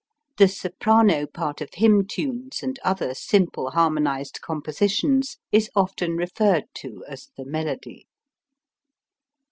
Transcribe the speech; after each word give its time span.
The 0.37 0.47
soprano 0.47 1.27
part 1.27 1.61
of 1.61 1.75
hymn 1.75 2.07
tunes 2.07 2.63
and 2.63 2.79
other 2.83 3.13
simple 3.13 3.69
harmonized 3.69 4.39
compositions 4.41 5.37
is 5.51 5.69
often 5.75 6.17
referred 6.17 6.65
to 6.77 7.05
as 7.07 7.27
"the 7.37 7.45
melody." 7.45 8.07